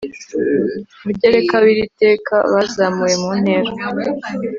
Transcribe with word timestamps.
mugereka 1.03 1.55
w 1.63 1.65
iri 1.73 1.85
teka 2.01 2.35
bazamuwe 2.53 3.13
mu 3.21 3.31
ntera 3.39 3.71